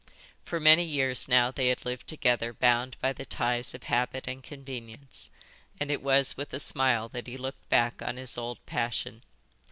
For 0.43 0.59
many 0.59 0.83
years 0.83 1.27
now 1.27 1.51
they 1.51 1.67
had 1.67 1.85
lived 1.85 2.07
together 2.07 2.53
bound 2.53 2.97
by 3.01 3.13
the 3.13 3.23
ties 3.23 3.75
of 3.75 3.83
habit 3.83 4.27
and 4.27 4.41
convenience, 4.41 5.29
and 5.79 5.91
it 5.91 6.01
was 6.01 6.35
with 6.35 6.51
a 6.55 6.59
smile 6.59 7.07
that 7.09 7.27
he 7.27 7.37
looked 7.37 7.69
back 7.69 8.01
on 8.01 8.17
his 8.17 8.35
old 8.35 8.65
passion. 8.65 9.21